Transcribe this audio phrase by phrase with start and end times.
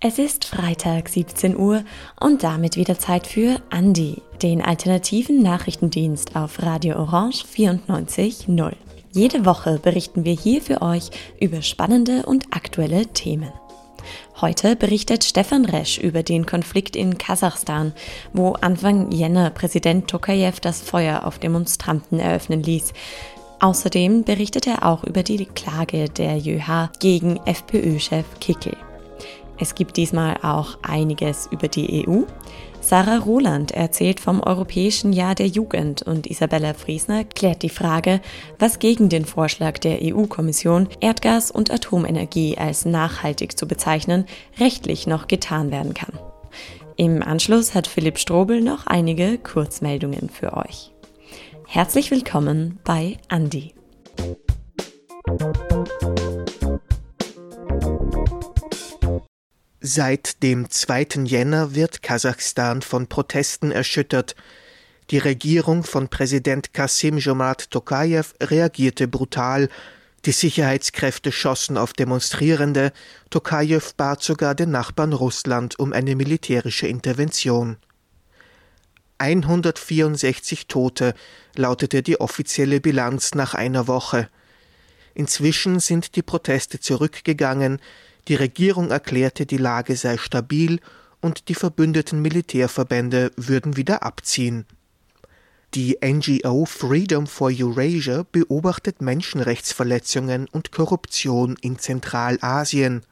[0.00, 1.82] Es ist Freitag 17 Uhr
[2.20, 8.72] und damit wieder Zeit für Andi, den alternativen Nachrichtendienst auf Radio Orange 94.0.
[9.12, 11.10] Jede Woche berichten wir hier für euch
[11.40, 13.52] über spannende und aktuelle Themen.
[14.40, 17.92] Heute berichtet Stefan Resch über den Konflikt in Kasachstan,
[18.32, 22.92] wo Anfang Jänner Präsident Tokayev das Feuer auf Demonstranten eröffnen ließ.
[23.60, 28.76] Außerdem berichtet er auch über die Klage der JH gegen FPÖ-Chef Kickel.
[29.58, 32.24] Es gibt diesmal auch einiges über die EU.
[32.86, 38.20] Sarah Roland erzählt vom Europäischen Jahr der Jugend und Isabella Friesner klärt die Frage,
[38.60, 44.24] was gegen den Vorschlag der EU-Kommission, Erdgas und Atomenergie als nachhaltig zu bezeichnen,
[44.60, 46.16] rechtlich noch getan werden kann.
[46.94, 50.92] Im Anschluss hat Philipp Strobel noch einige Kurzmeldungen für euch.
[51.66, 53.74] Herzlich willkommen bei Andi.
[59.88, 61.22] Seit dem 2.
[61.26, 64.34] Jänner wird Kasachstan von Protesten erschüttert.
[65.10, 69.68] Die Regierung von Präsident Kasim Jomart Tokayev reagierte brutal.
[70.24, 72.92] Die Sicherheitskräfte schossen auf Demonstrierende.
[73.30, 77.76] Tokayev bat sogar den Nachbarn Russland um eine militärische Intervention.
[79.18, 81.14] 164 Tote
[81.54, 84.28] lautete die offizielle Bilanz nach einer Woche.
[85.14, 87.80] Inzwischen sind die Proteste zurückgegangen,
[88.28, 90.80] die Regierung erklärte, die Lage sei stabil
[91.20, 94.66] und die verbündeten Militärverbände würden wieder abziehen.
[95.74, 103.02] Die NGO Freedom for Eurasia beobachtet Menschenrechtsverletzungen und Korruption in Zentralasien.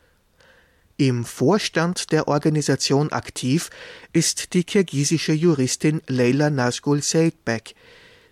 [0.96, 3.70] Im Vorstand der Organisation aktiv
[4.12, 7.74] ist die kirgisische Juristin Leila Nazgul Seyitbek,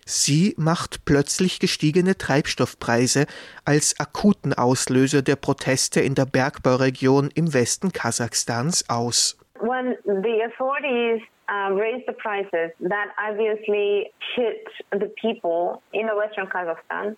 [0.05, 3.25] Sie macht plötzlich gestiegene Treibstoffpreise
[3.65, 9.37] als akuten Auslöser der Proteste in der Bergbauregion im Westen Kasachstans aus.
[9.59, 16.49] When the authorities uh, raised the prices, that obviously hit the people in the western
[16.49, 17.15] Kazakhstan.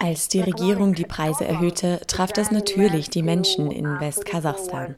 [0.00, 4.94] Als die Regierung die Preise erhöhte, traf das natürlich die Menschen in Westkasachstan.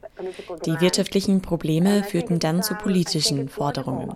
[0.67, 4.15] Die wirtschaftlichen Probleme führten dann zu politischen Forderungen.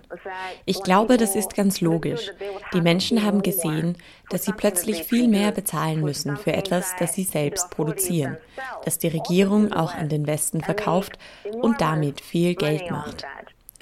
[0.65, 2.31] Ich glaube, das ist ganz logisch.
[2.73, 3.97] Die Menschen haben gesehen,
[4.29, 8.37] dass sie plötzlich viel mehr bezahlen müssen für etwas, das sie selbst produzieren,
[8.83, 11.13] das die Regierung auch an den Westen verkauft
[11.61, 13.25] und damit viel Geld macht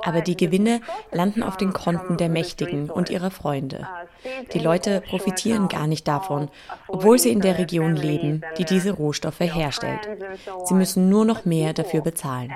[0.01, 0.81] aber die Gewinne
[1.11, 3.87] landen auf den Konten der Mächtigen und ihrer Freunde.
[4.53, 6.49] Die Leute profitieren gar nicht davon,
[6.87, 10.07] obwohl sie in der Region leben, die diese Rohstoffe herstellt.
[10.65, 12.53] Sie müssen nur noch mehr dafür bezahlen.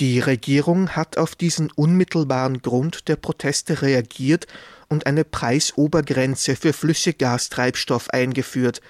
[0.00, 4.46] Die Regierung hat auf diesen unmittelbaren Grund der Proteste reagiert
[4.88, 8.80] und eine Preisobergrenze für Flüssiggastreibstoff eingeführt.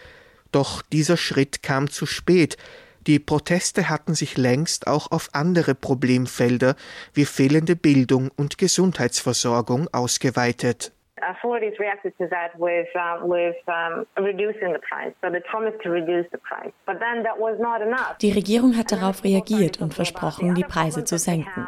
[0.52, 2.58] Doch dieser Schritt kam zu spät,
[3.08, 6.76] die Proteste hatten sich längst auch auf andere Problemfelder
[7.14, 10.92] wie fehlende Bildung und Gesundheitsversorgung ausgeweitet.
[11.22, 15.12] Authorities reacted to that with uh, with um, reducing the price.
[15.20, 18.18] So they promised to reduce the price, but then that was not enough.
[18.20, 21.66] Die Regierung hat darauf reagiert und versprochen, die Preise zu senken.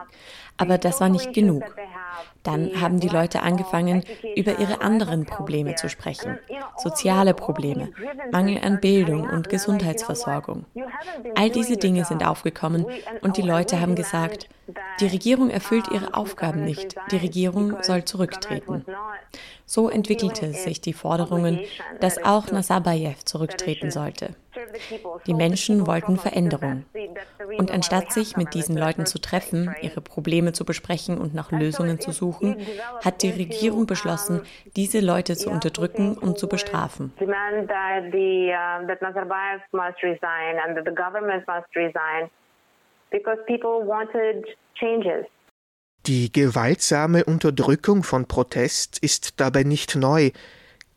[0.56, 1.64] Aber das war nicht genug.
[2.42, 4.02] Dann haben die Leute angefangen,
[4.34, 6.38] über ihre anderen Probleme zu sprechen.
[6.76, 7.90] Soziale Probleme,
[8.32, 10.64] Mangel an Bildung und Gesundheitsversorgung.
[11.34, 12.86] All diese Dinge sind aufgekommen
[13.20, 14.48] und die Leute haben gesagt,
[15.00, 18.84] die Regierung erfüllt ihre Aufgaben nicht, die Regierung soll zurücktreten.
[19.66, 21.60] So entwickelte sich die Forderungen,
[22.00, 24.34] dass auch Nazarbayev zurücktreten sollte.
[25.26, 26.84] Die Menschen wollten Veränderung.
[27.56, 32.00] Und anstatt sich mit diesen Leuten zu treffen, ihre Probleme zu besprechen und nach Lösungen
[32.00, 32.29] zu suchen,
[33.04, 34.42] hat die Regierung beschlossen,
[34.76, 37.12] diese Leute zu unterdrücken und zu bestrafen.
[46.06, 50.30] Die gewaltsame Unterdrückung von Protest ist dabei nicht neu.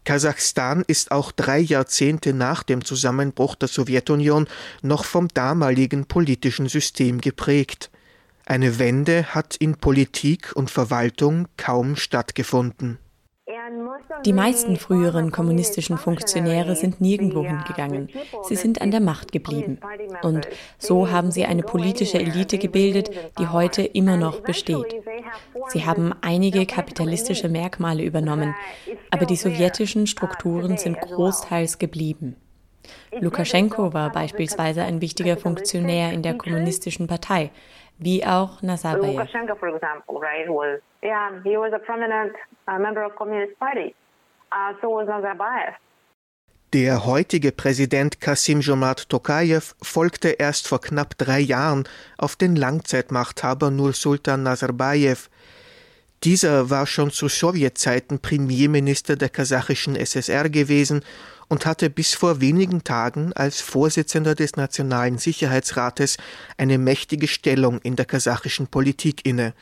[0.06, 4.48] Kasachstan ist auch drei Jahrzehnte nach dem Zusammenbruch der Sowjetunion
[4.82, 7.90] noch vom damaligen politischen System geprägt.
[8.46, 13.00] Eine Wende hat in Politik und Verwaltung kaum stattgefunden.
[14.26, 18.10] Die meisten früheren kommunistischen Funktionäre sind nirgendwo hingegangen.
[18.44, 19.80] Sie sind an der Macht geblieben.
[20.24, 20.48] Und
[20.78, 24.96] so haben sie eine politische Elite gebildet, die heute immer noch besteht.
[25.68, 28.56] Sie haben einige kapitalistische Merkmale übernommen,
[29.12, 32.36] aber die sowjetischen Strukturen sind großteils geblieben.
[33.20, 37.52] Lukaschenko war beispielsweise ein wichtiger Funktionär in der kommunistischen Partei.
[38.00, 39.14] Wie auch Nazarbayev.
[39.14, 42.34] Lukashenko, for example, right, was yeah, he was a prominent
[42.68, 43.96] uh, member of Communist Party.
[44.52, 45.76] Uh, so was Nazarbayev.
[46.74, 51.84] Der heutige Präsident Kasim Jomart Tokayev folgte erst vor knapp drei Jahren
[52.18, 55.30] auf den Langzeitmachthaber Nursultan Nazarbayev.
[56.24, 61.04] Dieser war schon zu Sowjetzeiten Premierminister der kasachischen SSR gewesen
[61.54, 66.18] und hatte bis vor wenigen Tagen als Vorsitzender des Nationalen Sicherheitsrates
[66.58, 69.54] eine mächtige Stellung in der kasachischen Politik inne.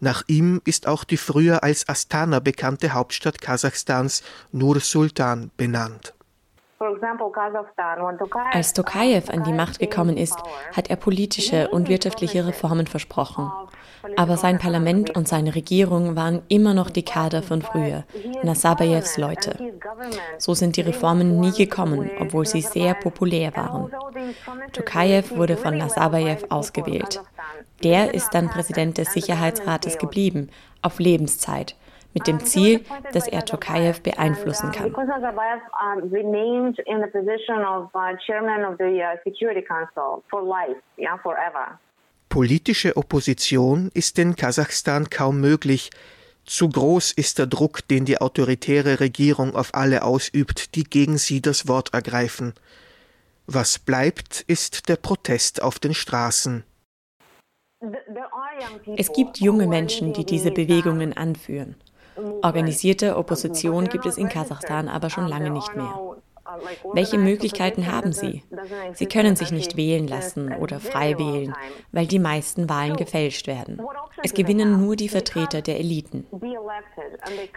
[0.00, 4.22] Nach ihm ist auch die früher als Astana bekannte Hauptstadt Kasachstans
[4.52, 6.14] Nur Sultan benannt.
[8.52, 10.36] Als Tokayev an die Macht gekommen ist,
[10.74, 13.50] hat er politische und wirtschaftliche Reformen versprochen.
[14.16, 18.04] Aber sein Parlament und seine Regierung waren immer noch die Kader von früher,
[18.42, 19.56] Nazarbayevs Leute.
[20.38, 23.92] So sind die Reformen nie gekommen, obwohl sie sehr populär waren.
[24.72, 27.22] Tokayev wurde von Nazarbayev ausgewählt.
[27.84, 30.50] Der ist dann Präsident des Sicherheitsrates geblieben,
[30.82, 31.76] auf Lebenszeit
[32.14, 34.92] mit dem Ziel, dass er Tokayev beeinflussen kann.
[42.28, 45.90] Politische Opposition ist in Kasachstan kaum möglich.
[46.44, 51.40] Zu groß ist der Druck, den die autoritäre Regierung auf alle ausübt, die gegen sie
[51.40, 52.54] das Wort ergreifen.
[53.46, 56.64] Was bleibt, ist der Protest auf den Straßen.
[58.96, 61.76] Es gibt junge Menschen, die diese Bewegungen anführen.
[62.42, 66.16] Organisierte Opposition gibt es in Kasachstan aber schon lange nicht mehr.
[66.92, 68.42] Welche Möglichkeiten haben sie?
[68.92, 71.54] Sie können sich nicht wählen lassen oder frei wählen,
[71.92, 73.80] weil die meisten Wahlen gefälscht werden.
[74.22, 76.26] Es gewinnen nur die Vertreter der Eliten.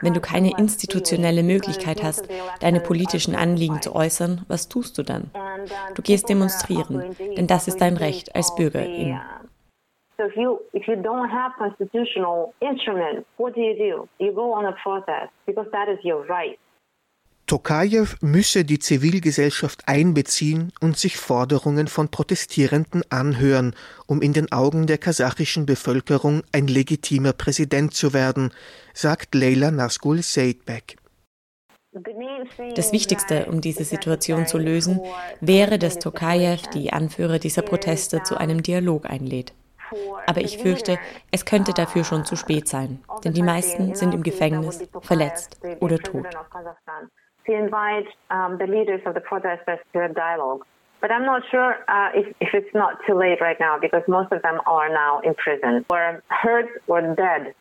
[0.01, 2.27] Wenn du keine institutionelle Möglichkeit hast,
[2.59, 5.29] deine politischen Anliegen zu äußern, was tust du dann?
[5.95, 9.19] Du gehst demonstrieren, denn das ist dein Recht als Bürgerin.
[10.17, 14.07] So if you if you don't have constitutional instruments, what do you do?
[14.19, 16.57] You go on a protest because that is your right.
[17.47, 23.75] Tokajew müsse die Zivilgesellschaft einbeziehen und sich Forderungen von Protestierenden anhören,
[24.07, 28.51] um in den Augen der kasachischen Bevölkerung ein legitimer Präsident zu werden,
[28.95, 30.97] sagt Leila Nasgul Seydbek.
[32.75, 34.99] Das Wichtigste, um diese Situation zu lösen,
[35.39, 39.53] wäre, dass Tokajew die Anführer dieser Proteste zu einem Dialog einlädt.
[40.27, 40.97] Aber ich fürchte,
[41.31, 45.97] es könnte dafür schon zu spät sein, denn die meisten sind im Gefängnis, verletzt oder
[45.99, 46.25] tot.
[51.01, 54.31] But I'm not sure uh, if, if it's not too late right now because most
[54.31, 57.53] of them are now in prison or hurt or dead.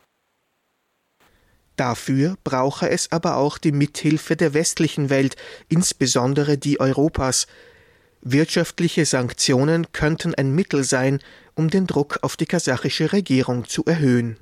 [1.76, 5.34] Dafür brauche es aber auch die Mithilfe der westlichen Welt,
[5.68, 7.48] insbesondere die Europas.
[8.20, 11.18] Wirtschaftliche Sanktionen könnten ein Mittel sein,
[11.54, 14.38] um den Druck auf die kasachische Regierung zu erhöhen.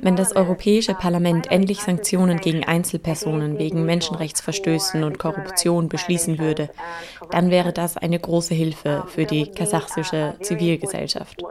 [0.00, 6.70] Wenn das Europäische Parlament endlich Sanktionen gegen Einzelpersonen wegen Menschenrechtsverstößen und Korruption beschließen würde,
[7.30, 11.42] dann wäre das eine große Hilfe für die kasachische Zivilgesellschaft.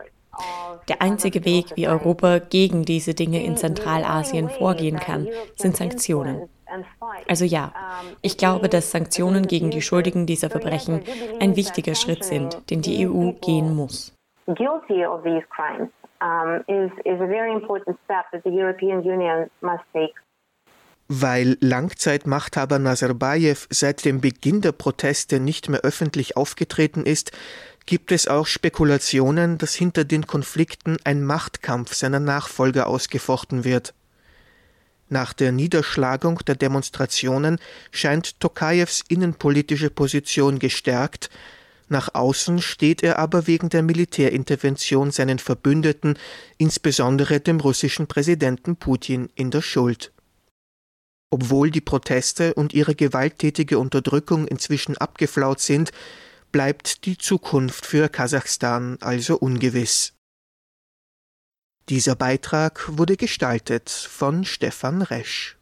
[0.88, 6.48] Der einzige Weg, wie Europa gegen diese Dinge in Zentralasien vorgehen kann, sind Sanktionen.
[7.28, 7.74] Also ja,
[8.22, 11.04] ich glaube, dass Sanktionen gegen die Schuldigen dieser Verbrechen
[11.40, 14.14] ein wichtiger Schritt sind, den die EU gehen muss.
[21.08, 27.32] Weil Langzeitmachthaber Nazarbayev seit dem Beginn der Proteste nicht mehr öffentlich aufgetreten ist,
[27.86, 33.94] gibt es auch Spekulationen, dass hinter den Konflikten ein Machtkampf seiner Nachfolger ausgefochten wird.
[35.08, 37.60] Nach der Niederschlagung der Demonstrationen
[37.92, 41.30] scheint Tokajews innenpolitische Position gestärkt,
[41.88, 46.18] nach außen steht er aber wegen der Militärintervention seinen Verbündeten,
[46.58, 50.12] insbesondere dem russischen Präsidenten Putin, in der Schuld.
[51.30, 55.92] Obwohl die Proteste und ihre gewalttätige Unterdrückung inzwischen abgeflaut sind,
[56.52, 60.15] bleibt die Zukunft für Kasachstan also ungewiss.
[61.88, 65.56] Dieser Beitrag wurde gestaltet von Stefan Resch.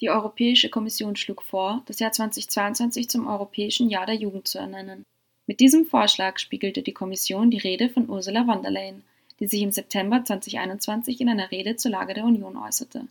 [0.00, 5.04] Die Europäische Kommission schlug vor, das Jahr 2022 zum Europäischen Jahr der Jugend zu ernennen.
[5.48, 9.02] Mit diesem Vorschlag spiegelte die Kommission die Rede von Ursula von der Leyen,
[9.40, 13.08] die sich im September 2021 in einer Rede zur Lage der Union äußerte.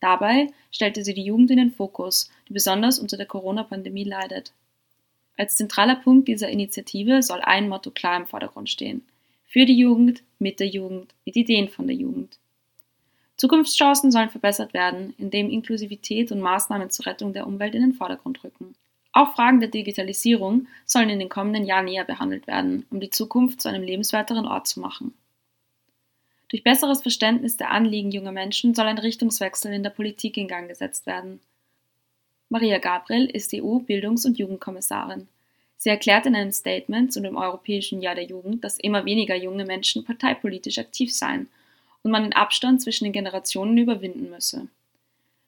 [0.00, 4.52] Dabei stellte sie die Jugend in den Fokus, die besonders unter der Corona-Pandemie leidet.
[5.36, 9.02] Als zentraler Punkt dieser Initiative soll ein Motto klar im Vordergrund stehen.
[9.46, 12.38] Für die Jugend, mit der Jugend, mit Ideen von der Jugend.
[13.36, 18.44] Zukunftschancen sollen verbessert werden, indem Inklusivität und Maßnahmen zur Rettung der Umwelt in den Vordergrund
[18.44, 18.74] rücken.
[19.12, 23.60] Auch Fragen der Digitalisierung sollen in den kommenden Jahren näher behandelt werden, um die Zukunft
[23.60, 25.14] zu einem lebenswerteren Ort zu machen.
[26.48, 30.68] Durch besseres Verständnis der Anliegen junger Menschen soll ein Richtungswechsel in der Politik in Gang
[30.68, 31.40] gesetzt werden.
[32.48, 35.28] Maria Gabriel ist EU-Bildungs- und Jugendkommissarin.
[35.76, 39.64] Sie erklärt in einem Statement zu dem Europäischen Jahr der Jugend, dass immer weniger junge
[39.64, 41.48] Menschen parteipolitisch aktiv seien
[42.02, 44.68] und man den Abstand zwischen den Generationen überwinden müsse.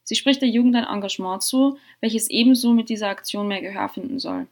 [0.05, 4.19] Sie spricht der Jugend ein Engagement zu, welches ebenso mit dieser Aktion mehr Gehör finden
[4.19, 4.47] soll.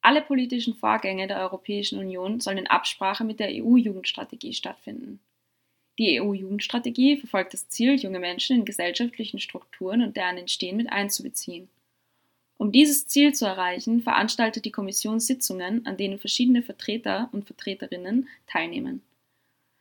[0.00, 5.20] Alle politischen Vorgänge der Europäischen Union sollen in Absprache mit der EU-Jugendstrategie stattfinden.
[5.98, 11.68] Die EU-Jugendstrategie verfolgt das Ziel, junge Menschen in gesellschaftlichen Strukturen und deren Entstehen mit einzubeziehen.
[12.56, 18.28] Um dieses Ziel zu erreichen, veranstaltet die Kommission Sitzungen, an denen verschiedene Vertreter und Vertreterinnen
[18.46, 19.02] teilnehmen.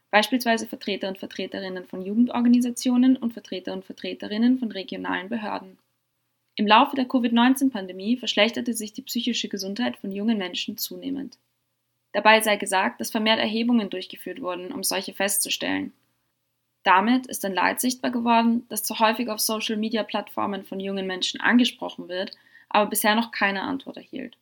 [0.10, 5.78] Beispielsweise Vertreter und Vertreterinnen von Jugendorganisationen und Vertreter und Vertreterinnen von regionalen Behörden.
[6.56, 11.38] Im Laufe der Covid-19-Pandemie verschlechterte sich die psychische Gesundheit von jungen Menschen zunehmend.
[12.14, 15.94] Dabei sei gesagt, dass vermehrt Erhebungen durchgeführt wurden, um solche festzustellen.
[16.88, 22.08] Damit ist ein Leid sichtbar geworden, das zu häufig auf Social-Media-Plattformen von jungen Menschen angesprochen
[22.08, 22.32] wird,
[22.70, 24.38] aber bisher noch keine Antwort erhielt.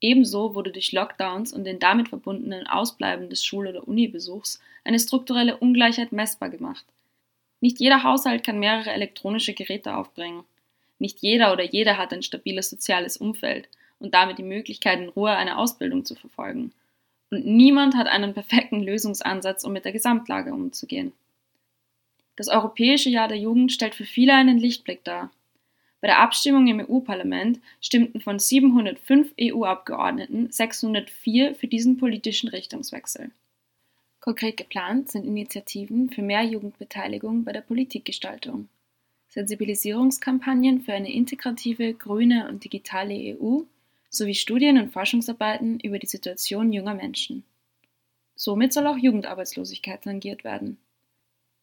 [0.00, 5.58] Ebenso wurde durch Lockdowns und den damit verbundenen Ausbleiben des Schul- oder Unibesuchs eine strukturelle
[5.58, 6.86] Ungleichheit messbar gemacht.
[7.60, 10.44] Nicht jeder Haushalt kann mehrere elektronische Geräte aufbringen.
[10.98, 13.68] Nicht jeder oder jede hat ein stabiles soziales Umfeld
[13.98, 16.72] und damit die Möglichkeit, in Ruhe eine Ausbildung zu verfolgen.
[17.30, 21.12] Und niemand hat einen perfekten Lösungsansatz, um mit der Gesamtlage umzugehen.
[22.36, 25.30] Das Europäische Jahr der Jugend stellt für viele einen Lichtblick dar.
[26.00, 33.30] Bei der Abstimmung im EU-Parlament stimmten von 705 EU-Abgeordneten 604 für diesen politischen Richtungswechsel.
[34.20, 38.68] Konkret geplant sind Initiativen für mehr Jugendbeteiligung bei der Politikgestaltung,
[39.28, 43.60] Sensibilisierungskampagnen für eine integrative, grüne und digitale EU
[44.10, 47.44] sowie Studien und Forschungsarbeiten über die Situation junger Menschen.
[48.34, 50.78] Somit soll auch Jugendarbeitslosigkeit tangiert werden.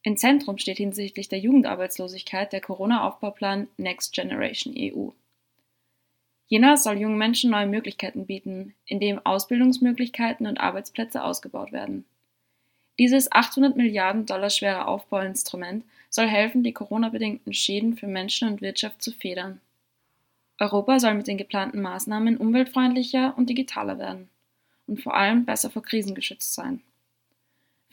[0.06, 5.10] Im Zentrum steht hinsichtlich der Jugendarbeitslosigkeit der Corona-Aufbauplan Next Generation EU.
[6.48, 12.04] Jener soll jungen Menschen neue Möglichkeiten bieten, indem Ausbildungsmöglichkeiten und Arbeitsplätze ausgebaut werden.
[13.00, 19.02] Dieses 800 Milliarden Dollar schwere Aufbauinstrument soll helfen, die Corona-bedingten Schäden für Menschen und Wirtschaft
[19.02, 19.62] zu federn.
[20.60, 24.30] Europa soll mit den geplanten Maßnahmen umweltfreundlicher und digitaler werden
[24.86, 26.82] und vor allem besser vor Krisen geschützt sein.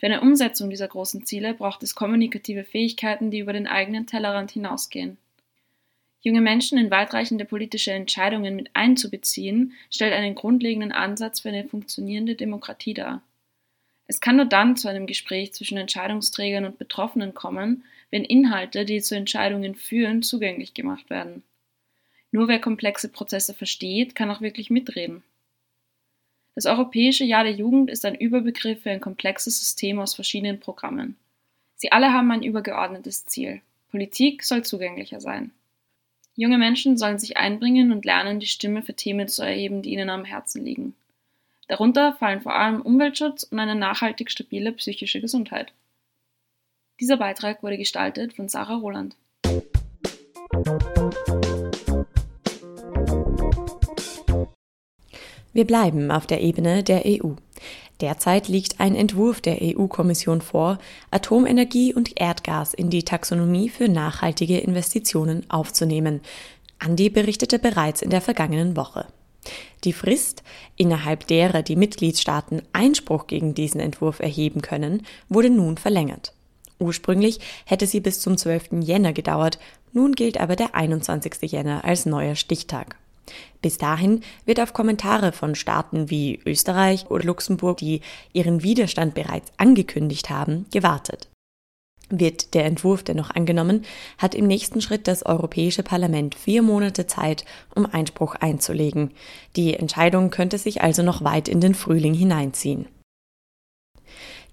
[0.01, 4.49] Für eine Umsetzung dieser großen Ziele braucht es kommunikative Fähigkeiten, die über den eigenen Tellerrand
[4.49, 5.19] hinausgehen.
[6.21, 12.33] Junge Menschen in weitreichende politische Entscheidungen mit einzubeziehen, stellt einen grundlegenden Ansatz für eine funktionierende
[12.33, 13.21] Demokratie dar.
[14.07, 19.01] Es kann nur dann zu einem Gespräch zwischen Entscheidungsträgern und Betroffenen kommen, wenn Inhalte, die
[19.01, 21.43] zu Entscheidungen führen, zugänglich gemacht werden.
[22.31, 25.21] Nur wer komplexe Prozesse versteht, kann auch wirklich mitreden.
[26.55, 31.15] Das Europäische Jahr der Jugend ist ein Überbegriff für ein komplexes System aus verschiedenen Programmen.
[31.75, 33.61] Sie alle haben ein übergeordnetes Ziel.
[33.89, 35.51] Politik soll zugänglicher sein.
[36.35, 40.09] Junge Menschen sollen sich einbringen und lernen, die Stimme für Themen zu erheben, die ihnen
[40.09, 40.95] am Herzen liegen.
[41.67, 45.73] Darunter fallen vor allem Umweltschutz und eine nachhaltig stabile psychische Gesundheit.
[46.99, 49.15] Dieser Beitrag wurde gestaltet von Sarah Roland.
[55.53, 57.31] Wir bleiben auf der Ebene der EU.
[57.99, 60.79] Derzeit liegt ein Entwurf der EU-Kommission vor,
[61.11, 66.21] Atomenergie und Erdgas in die Taxonomie für nachhaltige Investitionen aufzunehmen.
[66.79, 69.05] Andi berichtete bereits in der vergangenen Woche.
[69.83, 70.43] Die Frist,
[70.77, 76.33] innerhalb derer die Mitgliedstaaten Einspruch gegen diesen Entwurf erheben können, wurde nun verlängert.
[76.79, 78.81] Ursprünglich hätte sie bis zum 12.
[78.81, 79.59] Jänner gedauert,
[79.93, 81.51] nun gilt aber der 21.
[81.51, 82.95] Jänner als neuer Stichtag.
[83.61, 88.01] Bis dahin wird auf Kommentare von Staaten wie Österreich oder Luxemburg, die
[88.33, 91.29] ihren Widerstand bereits angekündigt haben, gewartet.
[92.09, 93.85] Wird der Entwurf dennoch angenommen,
[94.17, 99.11] hat im nächsten Schritt das Europäische Parlament vier Monate Zeit, um Einspruch einzulegen.
[99.55, 102.87] Die Entscheidung könnte sich also noch weit in den Frühling hineinziehen.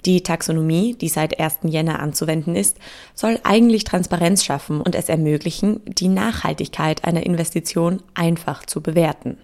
[0.05, 1.59] Die Taxonomie, die seit 1.
[1.65, 2.79] Jänner anzuwenden ist,
[3.15, 9.39] soll eigentlich Transparenz schaffen und es ermöglichen, die Nachhaltigkeit einer Investition einfach zu bewerten.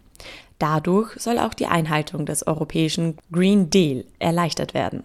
[0.59, 5.03] Dadurch soll auch die Einhaltung des europäischen Green Deal erleichtert werden.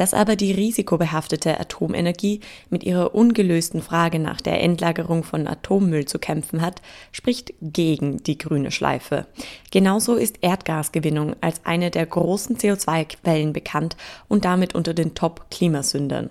[0.00, 2.40] Dass aber die risikobehaftete Atomenergie
[2.70, 6.80] mit ihrer ungelösten Frage nach der Endlagerung von Atommüll zu kämpfen hat,
[7.12, 9.26] spricht gegen die grüne Schleife.
[9.70, 16.30] Genauso ist Erdgasgewinnung als eine der großen CO2-Quellen bekannt und damit unter den Top-Klimasündern.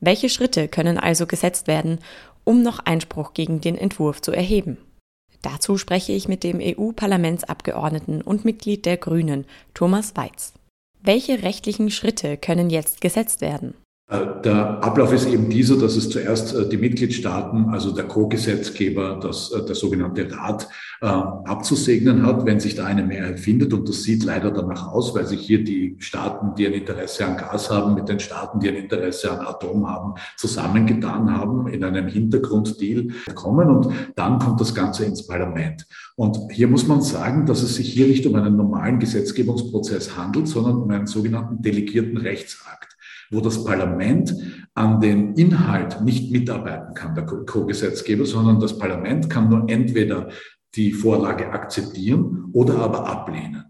[0.00, 1.98] Welche Schritte können also gesetzt werden,
[2.44, 4.76] um noch Einspruch gegen den Entwurf zu erheben?
[5.40, 10.52] Dazu spreche ich mit dem EU-Parlamentsabgeordneten und Mitglied der Grünen, Thomas Weiz.
[11.04, 13.74] Welche rechtlichen Schritte können jetzt gesetzt werden?
[14.12, 19.18] Äh, der Ablauf ist eben dieser, dass es zuerst äh, die Mitgliedstaaten, also der Co-Gesetzgeber,
[19.22, 20.68] das, äh, der sogenannte Rat,
[21.04, 23.72] abzusegnen hat, wenn sich da eine Mehrheit findet.
[23.72, 27.36] Und das sieht leider danach aus, weil sich hier die Staaten, die ein Interesse an
[27.36, 32.06] Gas haben, mit den Staaten, die ein Interesse an Atom haben, zusammengetan haben, in einem
[32.06, 33.68] Hintergrunddeal kommen.
[33.68, 35.88] Und dann kommt das Ganze ins Parlament.
[36.14, 40.46] Und hier muss man sagen, dass es sich hier nicht um einen normalen Gesetzgebungsprozess handelt,
[40.46, 42.91] sondern um einen sogenannten delegierten Rechtsakt
[43.32, 44.34] wo das Parlament
[44.74, 50.28] an den Inhalt nicht mitarbeiten kann, der Co-Gesetzgeber, sondern das Parlament kann nur entweder
[50.74, 53.64] die Vorlage akzeptieren oder aber ablehnen.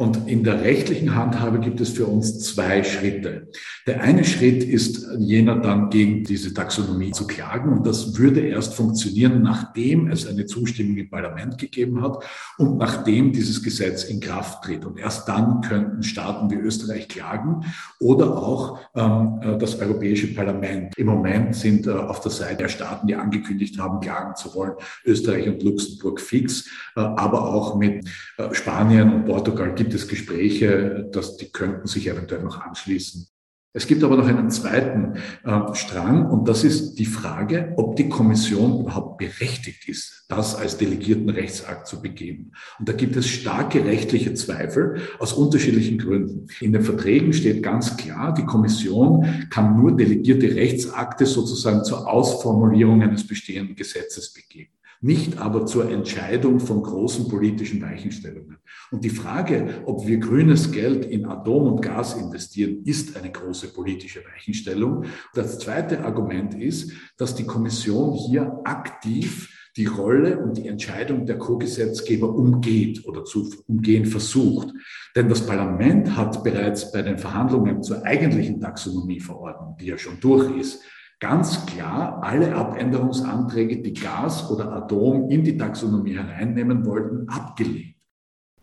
[0.00, 3.48] Und in der rechtlichen Handhabe gibt es für uns zwei Schritte.
[3.86, 7.70] Der eine Schritt ist jener dann gegen diese Taxonomie zu klagen.
[7.76, 12.24] Und das würde erst funktionieren, nachdem es eine Zustimmung im Parlament gegeben hat
[12.56, 14.86] und nachdem dieses Gesetz in Kraft tritt.
[14.86, 17.66] Und erst dann könnten Staaten wie Österreich klagen
[17.98, 20.96] oder auch ähm, äh, das Europäische Parlament.
[20.96, 24.72] Im Moment sind äh, auf der Seite der Staaten, die angekündigt haben, klagen zu wollen,
[25.04, 30.08] Österreich und Luxemburg fix, äh, aber auch mit äh, Spanien und Portugal gibt gibt es
[30.08, 33.26] Gespräche, dass die könnten sich eventuell noch anschließen.
[33.72, 38.08] Es gibt aber noch einen zweiten äh, Strang und das ist die Frage, ob die
[38.08, 42.52] Kommission überhaupt berechtigt ist, das als delegierten Rechtsakt zu begeben.
[42.78, 46.46] Und da gibt es starke rechtliche Zweifel aus unterschiedlichen Gründen.
[46.60, 53.02] In den Verträgen steht ganz klar, die Kommission kann nur delegierte Rechtsakte sozusagen zur Ausformulierung
[53.02, 54.70] eines bestehenden Gesetzes begeben
[55.00, 58.58] nicht aber zur Entscheidung von großen politischen Weichenstellungen.
[58.90, 63.72] Und die Frage, ob wir grünes Geld in Atom und Gas investieren, ist eine große
[63.72, 65.04] politische Weichenstellung.
[65.34, 71.38] Das zweite Argument ist, dass die Kommission hier aktiv die Rolle und die Entscheidung der
[71.38, 74.74] Co-Gesetzgeber umgeht oder zu umgehen versucht.
[75.14, 80.54] Denn das Parlament hat bereits bei den Verhandlungen zur eigentlichen Taxonomieverordnung, die ja schon durch
[80.58, 80.82] ist,
[81.20, 87.94] ganz klar alle Abänderungsanträge, die Gas oder Atom in die Taxonomie hereinnehmen wollten, abgelehnt.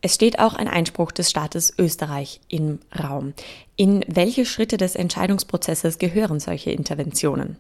[0.02, 3.34] Es steht auch ein Einspruch des Staates Österreich im Raum.
[3.76, 7.58] In welche Schritte des Entscheidungsprozesses gehören solche Interventionen?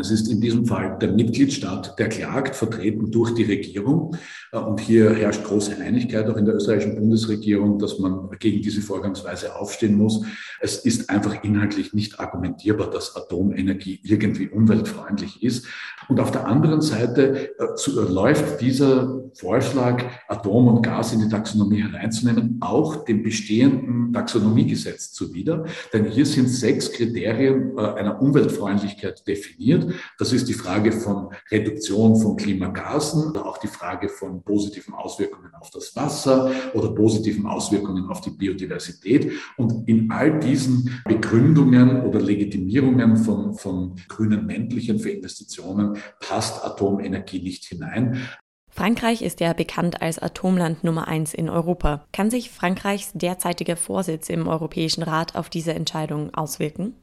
[0.00, 4.16] Es ist in diesem Fall der Mitgliedstaat, der klagt, vertreten durch die Regierung.
[4.52, 8.80] Äh, und hier herrscht große Einigkeit auch in der österreichischen Bundesregierung, dass man gegen diese
[8.80, 10.24] Vorgangsweise aufstehen muss.
[10.60, 15.66] Es ist einfach inhaltlich nicht argumentierbar, dass Atomenergie irgendwie umweltfreundlich ist.
[16.08, 21.28] Und auf der anderen Seite äh, äh, läuft dieser Vorschlag, Atom und Gas in die
[21.28, 25.64] Taxonomie hereinzunehmen, auch dem bestehenden Taxonomiegesetz zuwider.
[25.92, 29.87] Denn hier sind sechs Kriterien einer Umweltfreundlichkeit definiert.
[30.18, 35.70] Das ist die Frage von Reduktion von Klimagasen, auch die Frage von positiven Auswirkungen auf
[35.70, 39.32] das Wasser oder positiven Auswirkungen auf die Biodiversität.
[39.56, 47.42] Und in all diesen Begründungen oder Legitimierungen von, von grünen Männlichen für Investitionen passt Atomenergie
[47.42, 48.28] nicht hinein.
[48.70, 52.04] Frankreich ist ja bekannt als Atomland Nummer eins in Europa.
[52.12, 56.94] Kann sich Frankreichs derzeitiger Vorsitz im Europäischen Rat auf diese Entscheidung auswirken?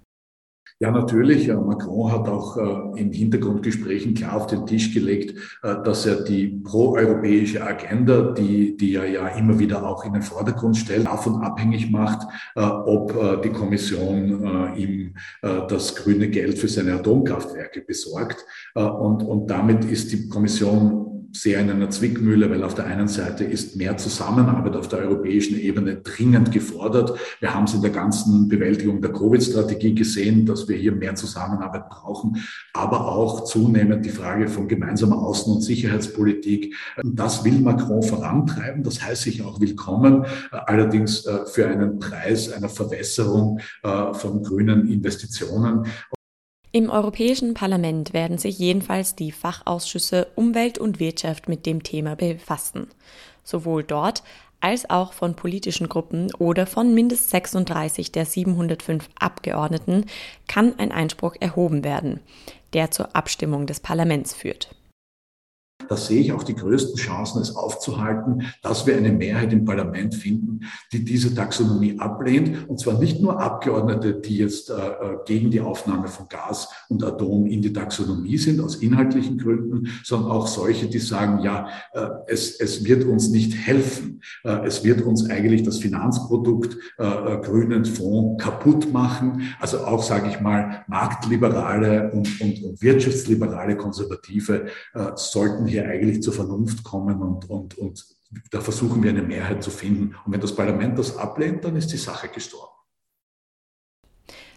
[0.80, 1.48] Ja, natürlich.
[1.48, 6.48] Macron hat auch äh, in Hintergrundgesprächen klar auf den Tisch gelegt, äh, dass er die
[6.48, 11.90] proeuropäische Agenda, die, die er ja immer wieder auch in den Vordergrund stellt, davon abhängig
[11.92, 18.46] macht, äh, ob die Kommission ihm das grüne Geld für seine Atomkraftwerke besorgt.
[18.74, 23.44] Und, und damit ist die Kommission sehr in einer Zwickmühle, weil auf der einen Seite
[23.44, 27.18] ist mehr Zusammenarbeit auf der europäischen Ebene dringend gefordert.
[27.40, 31.90] Wir haben es in der ganzen Bewältigung der Covid-Strategie gesehen, dass wir hier mehr Zusammenarbeit
[31.90, 32.38] brauchen,
[32.74, 36.74] aber auch zunehmend die Frage von gemeinsamer Außen- und Sicherheitspolitik.
[37.04, 42.70] Das will Macron vorantreiben, das heißt ich auch willkommen, allerdings äh, für einen Preis einer
[42.70, 45.86] Verwässerung äh, von grünen Investitionen.
[46.76, 52.90] Im Europäischen Parlament werden sich jedenfalls die Fachausschüsse Umwelt und Wirtschaft mit dem Thema befassen.
[53.46, 54.24] Sowohl dort
[54.60, 60.08] als auch von politischen Gruppen oder von mindestens 36 der 705 Abgeordneten
[60.50, 62.20] kann ein Einspruch erhoben werden,
[62.74, 64.75] der zur Abstimmung des Parlaments führt.
[65.90, 70.16] Da sehe ich auch die größten Chancen, es aufzuhalten, dass wir eine Mehrheit im Parlament
[70.16, 70.62] finden,
[70.94, 72.68] die diese Taxonomie ablehnt.
[72.70, 77.04] Und zwar nicht nur Abgeordnete, die jetzt äh, äh, gegen die Aufnahme von Gas und
[77.04, 82.08] Atom in die Taxonomie sind, aus inhaltlichen Gründen, sondern auch solche, die sagen, ja, äh,
[82.28, 84.22] es, es wird uns nicht helfen.
[84.44, 89.44] Äh, es wird uns eigentlich das Finanzprodukt äh, äh, grünen Fonds kaputt machen.
[89.60, 94.68] Also auch, sage ich mal, marktliberale und, und, und wirtschaftsliberale Konservative
[95.16, 98.06] sollten sollten hier eigentlich zur Vernunft kommen und, und, und
[98.52, 100.16] da versuchen wir eine Mehrheit zu finden.
[100.26, 102.72] Und wenn das Parlament das ablehnt, dann ist die Sache gestorben.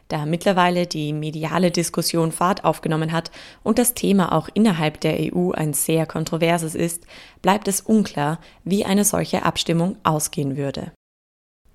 [0.09, 3.31] Da mittlerweile die mediale Diskussion Fahrt aufgenommen hat
[3.63, 7.07] und das Thema auch innerhalb der EU ein sehr kontroverses ist,
[7.43, 10.93] bleibt es unklar, wie eine solche Abstimmung ausgehen würde.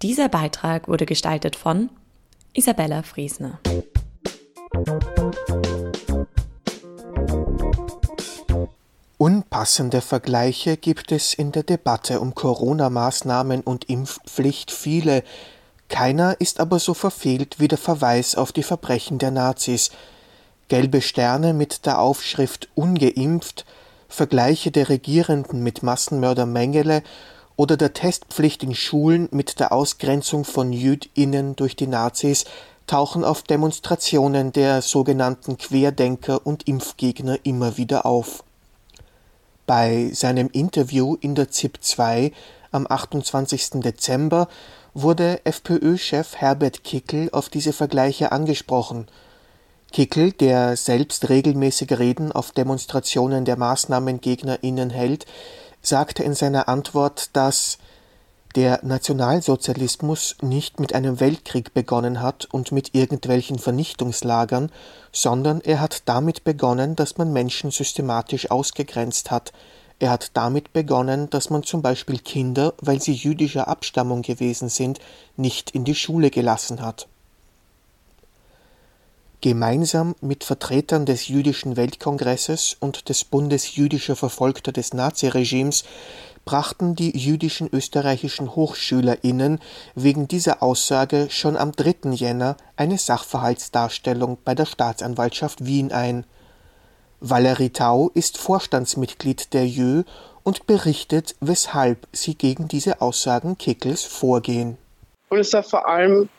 [0.02, 1.90] Dieser Beitrag wurde gestaltet von
[2.54, 3.60] Isabella Friesner.
[9.24, 15.24] Unpassende Vergleiche gibt es in der Debatte um Corona-Maßnahmen und Impfpflicht viele.
[15.88, 19.92] Keiner ist aber so verfehlt wie der Verweis auf die Verbrechen der Nazis.
[20.68, 23.66] Gelbe Sterne mit der Aufschrift Ungeimpft,
[24.10, 27.02] Vergleiche der Regierenden mit Massenmörder Mengele
[27.56, 32.44] oder der Testpflicht in Schulen mit der Ausgrenzung von JüdInnen durch die Nazis
[32.88, 38.44] tauchen auf Demonstrationen der sogenannten Querdenker und Impfgegner immer wieder auf.
[39.66, 42.34] Bei seinem Interview in der ZIP 2
[42.72, 43.82] am 28.
[43.82, 44.50] Dezember
[44.94, 49.08] wurde FPÖ-Chef Herbert Kickel auf diese Vergleiche angesprochen.
[49.94, 55.26] Kickel, der selbst regelmäßig Reden auf Demonstrationen der MaßnahmengegnerInnen hält,
[55.82, 57.78] sagte in seiner Antwort, dass
[58.56, 64.72] der Nationalsozialismus nicht mit einem Weltkrieg begonnen hat und mit irgendwelchen Vernichtungslagern,
[65.12, 69.54] sondern er hat damit begonnen, dass man Menschen systematisch ausgegrenzt hat.
[70.00, 75.00] Er hat damit begonnen, dass man zum Beispiel Kinder, weil sie jüdischer Abstammung gewesen sind,
[75.38, 77.08] nicht in die Schule gelassen hat.
[79.44, 85.84] Gemeinsam mit Vertretern des Jüdischen Weltkongresses und des Bundes jüdischer Verfolgter des Naziregimes
[86.46, 89.60] brachten die jüdischen österreichischen HochschülerInnen
[89.96, 92.12] wegen dieser Aussage schon am 3.
[92.12, 96.26] Jänner eine Sachverhaltsdarstellung bei der Staatsanwaltschaft Wien ein.
[97.20, 100.04] Valerie Tau ist Vorstandsmitglied der JÖ
[100.44, 104.78] und berichtet, weshalb sie gegen diese Aussagen Kickels vorgehen.
[105.28, 106.30] Und es war vor allem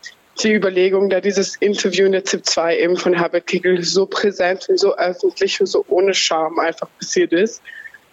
[0.43, 4.69] die Überlegung, da dieses Interview in der ZIP 2 eben von Herbert Kickel so präsent
[4.69, 7.63] und so öffentlich und so ohne Scham einfach passiert ist,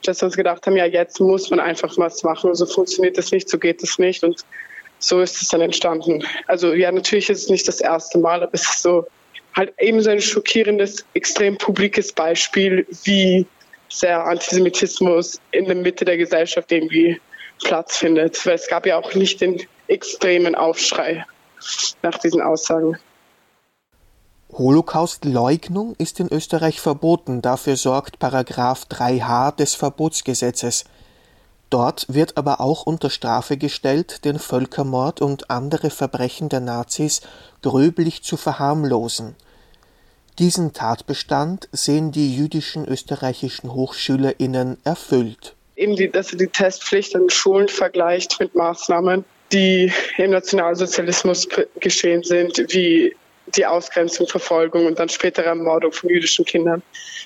[0.04, 2.54] dass wir uns gedacht haben, ja, jetzt muss man einfach was machen.
[2.56, 4.24] So funktioniert das nicht, so geht das nicht.
[4.24, 4.46] Und
[5.00, 6.24] so ist es dann entstanden.
[6.48, 9.08] Also ja, natürlich ist es nicht das erste Mal, aber es ist so
[9.56, 13.46] halt eben so ein schockierendes, extrem publikes Beispiel, wie
[13.90, 17.20] sehr Antisemitismus in der Mitte der Gesellschaft irgendwie
[17.64, 18.46] Platz findet.
[18.46, 21.26] Weil es gab ja auch nicht den extremen Aufschrei
[22.02, 22.98] nach diesen Aussagen.
[24.52, 30.84] Holocaustleugnung ist in Österreich verboten, dafür sorgt Paragraph 3h des Verbotsgesetzes.
[31.70, 37.22] Dort wird aber auch unter Strafe gestellt, den Völkermord und andere Verbrechen der Nazis
[37.62, 39.36] gröblich zu verharmlosen.
[40.38, 45.56] Diesen Tatbestand sehen die jüdischen österreichischen HochschülerInnen erfüllt.
[45.78, 51.48] Eben die, dass die Testpflicht an Schulen vergleicht mit Maßnahmen, die im Nationalsozialismus
[51.80, 53.16] geschehen sind, wie
[53.56, 56.82] die Ausgrenzung, Verfolgung und dann spätere Ermordung von jüdischen Kindern,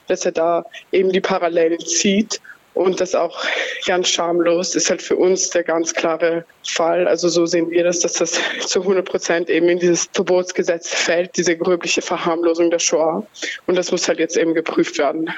[0.07, 2.41] dass er da eben die Parallelen zieht
[2.75, 3.41] und das auch
[3.88, 7.07] ganz schamlos ist halt für uns der ganz klare Fall.
[7.07, 8.33] Also so sehen wir das, dass das
[8.67, 13.25] zu 100 Prozent eben in dieses Verbotsgesetz fällt, diese gröbliche Verharmlosung der Shoah.
[13.65, 15.31] Und das muss halt jetzt eben geprüft werden.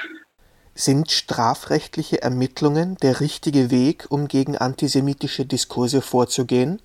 [0.80, 6.80] Sind strafrechtliche Ermittlungen der richtige Weg, um gegen antisemitische Diskurse vorzugehen?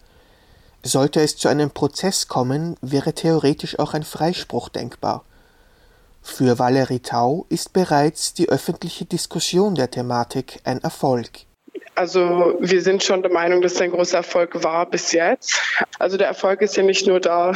[0.82, 5.24] Sollte es zu einem Prozess kommen, wäre theoretisch auch ein Freispruch denkbar.
[6.24, 11.46] Für Valerie Tau ist bereits die öffentliche Diskussion der Thematik ein Erfolg.
[11.96, 15.62] Also wir sind schon der Meinung, dass es ein großer Erfolg war bis jetzt.
[16.00, 17.54] Also der Erfolg ist ja nicht nur da,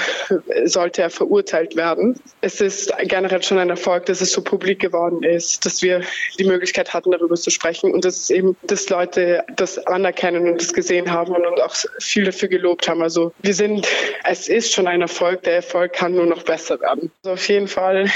[0.65, 2.19] sollte er verurteilt werden.
[2.41, 6.01] Es ist generell schon ein Erfolg, dass es so publik geworden ist, dass wir
[6.37, 10.73] die Möglichkeit hatten, darüber zu sprechen und dass eben, dass Leute das anerkennen und das
[10.73, 13.01] gesehen haben und auch viel dafür gelobt haben.
[13.01, 13.87] Also wir sind,
[14.23, 15.43] es ist schon ein Erfolg.
[15.43, 17.11] Der Erfolg kann nur noch besser werden.
[17.23, 18.09] Also auf jeden Fall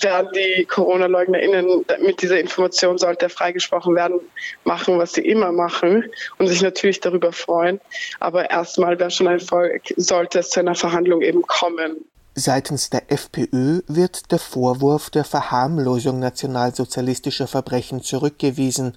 [0.00, 4.20] werden die Corona-LeugnerInnen mit dieser Information, sollte er freigesprochen werden,
[4.64, 6.04] machen, was sie immer machen
[6.38, 7.80] und sich natürlich darüber freuen.
[8.20, 12.04] Aber erstmal wäre schon ein Erfolg, sollte es zu einer Verhandlung eben kommen.
[12.34, 18.96] Seitens der FPÖ wird der Vorwurf der Verharmlosung nationalsozialistischer Verbrechen zurückgewiesen.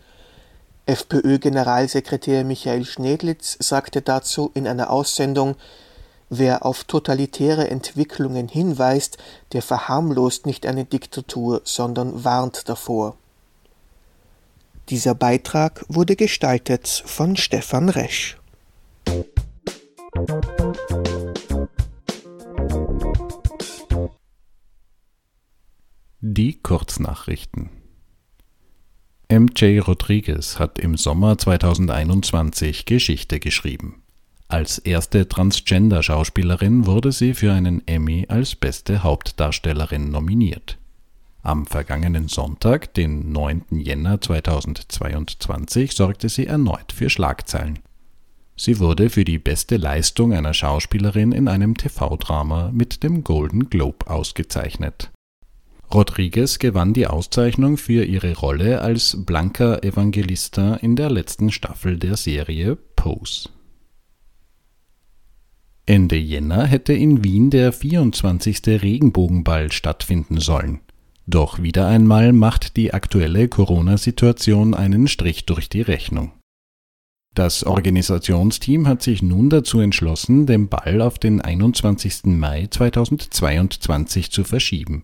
[0.85, 5.55] FPÖ-Generalsekretär Michael Schnedlitz sagte dazu in einer Aussendung,
[6.29, 9.17] wer auf totalitäre Entwicklungen hinweist,
[9.53, 13.15] der verharmlost nicht eine Diktatur, sondern warnt davor.
[14.89, 18.37] Dieser Beitrag wurde gestaltet von Stefan Resch.
[26.21, 27.69] Die Kurznachrichten.
[29.31, 34.04] MJ Rodriguez hat im Sommer 2021 Geschichte geschrieben.
[34.47, 40.77] Als erste Transgender-Schauspielerin wurde sie für einen Emmy als beste Hauptdarstellerin nominiert.
[41.41, 43.65] Am vergangenen Sonntag, den 9.
[43.71, 47.79] Jänner 2022, sorgte sie erneut für Schlagzeilen.
[48.55, 54.07] Sie wurde für die beste Leistung einer Schauspielerin in einem TV-Drama mit dem Golden Globe
[54.07, 55.11] ausgezeichnet
[55.93, 62.17] Rodriguez gewann die Auszeichnung für ihre Rolle als Blanca Evangelista in der letzten Staffel der
[62.17, 63.49] Serie Pose.
[65.85, 68.61] Ende Jänner hätte in Wien der 24.
[68.81, 70.79] Regenbogenball stattfinden sollen.
[71.27, 76.31] Doch wieder einmal macht die aktuelle Corona-Situation einen Strich durch die Rechnung.
[77.35, 82.25] Das Organisationsteam hat sich nun dazu entschlossen, den Ball auf den 21.
[82.25, 85.03] Mai 2022 zu verschieben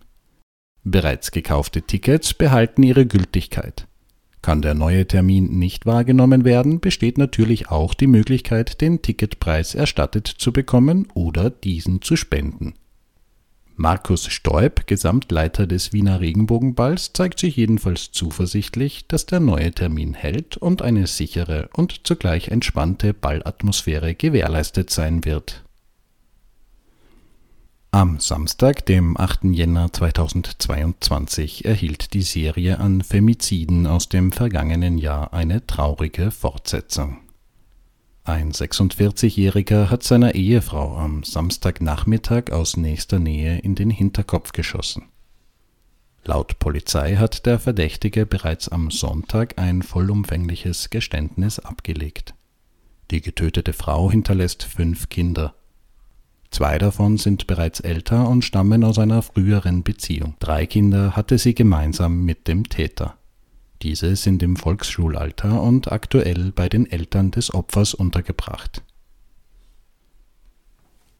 [0.84, 3.88] Bereits gekaufte Tickets behalten ihre Gültigkeit.
[4.42, 10.28] Kann der neue Termin nicht wahrgenommen werden, besteht natürlich auch die Möglichkeit, den Ticketpreis erstattet
[10.28, 12.74] zu bekommen oder diesen zu spenden.
[13.76, 20.58] Markus Stoib, Gesamtleiter des Wiener Regenbogenballs, zeigt sich jedenfalls zuversichtlich, dass der neue Termin hält
[20.58, 25.64] und eine sichere und zugleich entspannte Ballatmosphäre gewährleistet sein wird
[27.92, 29.44] am Samstag, dem 8.
[29.52, 37.18] Jänner 2022, erhielt die Serie an Femiziden aus dem vergangenen Jahr eine traurige Fortsetzung.
[38.24, 45.10] Ein 46-Jähriger hat seiner Ehefrau am Samstagnachmittag aus nächster Nähe in den Hinterkopf geschossen.
[46.24, 52.36] Laut Polizei hat der Verdächtige bereits am Sonntag ein vollumfängliches Geständnis abgelegt.
[53.10, 55.56] Die getötete Frau hinterlässt fünf Kinder.
[56.52, 60.36] Zwei davon sind bereits älter und stammen aus einer früheren Beziehung.
[60.40, 63.16] Drei Kinder hatte sie gemeinsam mit dem Täter.
[63.82, 68.84] Diese sind im Volksschulalter und aktuell bei den Eltern des Opfers untergebracht.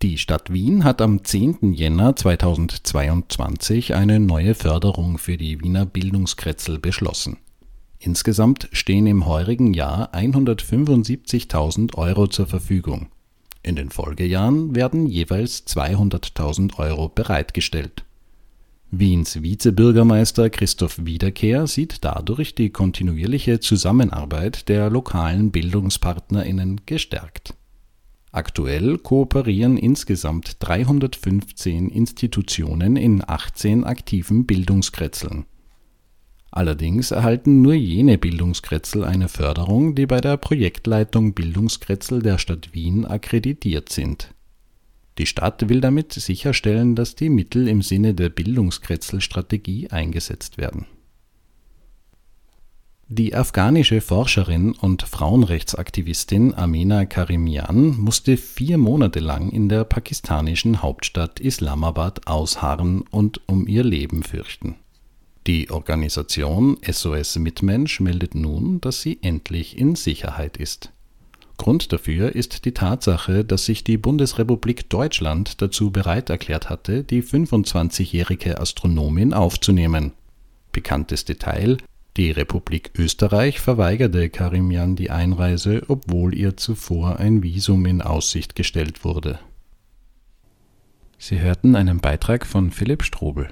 [0.02, 1.74] Die Stadt Wien hat am 10.
[1.74, 7.38] Jänner 2022 eine neue Förderung für die Wiener Bildungskretzel beschlossen.
[8.00, 13.10] Insgesamt stehen im heurigen Jahr 175.000 Euro zur Verfügung.
[13.64, 18.04] In den Folgejahren werden jeweils 200.000 Euro bereitgestellt.
[18.90, 27.54] Wiens Vizebürgermeister Christoph Wiederkehr sieht dadurch die kontinuierliche Zusammenarbeit der lokalen BildungspartnerInnen gestärkt.
[28.34, 35.46] Aktuell kooperieren insgesamt 315 Institutionen in 18 aktiven Bildungskretzeln
[36.52, 43.06] Allerdings erhalten nur jene Bildungskretzel eine Förderung, die bei der Projektleitung Bildungskretzel der Stadt Wien
[43.06, 44.34] akkreditiert sind.
[45.18, 50.88] Die Stadt will damit sicherstellen, dass die Mittel im Sinne der Bildungskretzel-Strategie eingesetzt werden.
[53.08, 61.40] Die afghanische Forscherin und Frauenrechtsaktivistin Amena Karimian musste vier Monate lang in der pakistanischen Hauptstadt
[61.40, 64.76] Islamabad ausharren und um ihr Leben fürchten
[65.48, 70.92] die Organisation SOS Mitmensch meldet nun, dass sie endlich in Sicherheit ist.
[71.58, 77.24] Grund dafür ist die Tatsache, dass sich die Bundesrepublik Deutschland dazu bereit erklärt hatte, die
[77.24, 80.14] 25-jährige Astronomin aufzunehmen.
[80.72, 81.78] Bekanntes Detail
[82.18, 89.06] die Republik Österreich verweigerte Karimian die Einreise, obwohl ihr zuvor ein Visum in Aussicht gestellt
[89.06, 89.40] wurde.
[91.18, 93.50] Sie hörten einen Beitrag von Philipp Strobel.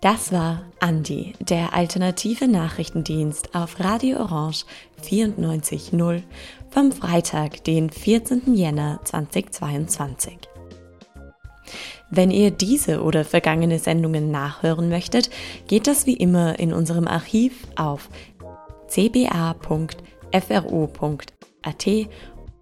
[0.00, 4.64] Das war Andi, der alternative Nachrichtendienst auf Radio Orange
[5.04, 6.22] 94.0
[6.70, 8.54] vom Freitag, den 14.
[8.54, 10.36] Jänner 2022.
[12.10, 15.30] Wenn ihr diese oder vergangene Sendungen nachhören möchtet,
[15.68, 18.08] geht das wie immer in unserem Archiv auf
[20.32, 21.86] cba.fro.at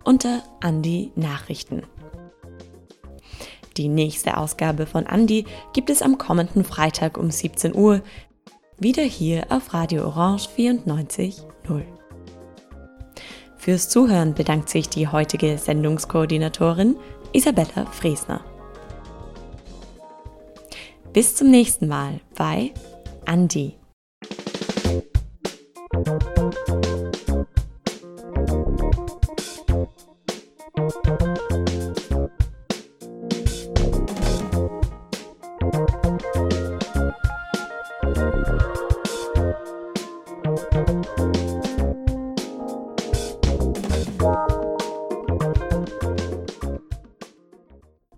[0.04, 1.82] unter Andi Nachrichten.
[3.76, 8.02] Die nächste Ausgabe von Andi gibt es am kommenden Freitag um 17 Uhr.
[8.78, 11.84] Wieder hier auf Radio Orange 94.0.
[13.56, 16.96] Fürs Zuhören bedankt sich die heutige Sendungskoordinatorin
[17.32, 18.40] Isabella Fresner.
[21.12, 22.72] Bis zum nächsten Mal bei
[23.26, 23.74] Andi.